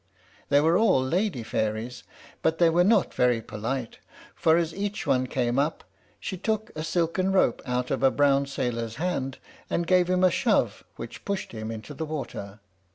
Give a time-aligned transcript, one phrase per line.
[0.49, 2.01] They were all lady fairies;
[2.41, 3.99] but they were not very polite,
[4.33, 5.83] for as each one came up
[6.19, 9.37] she took a silken rope out of a brown sailor's hand,
[9.69, 12.61] and gave him a shove which pushed him into the water.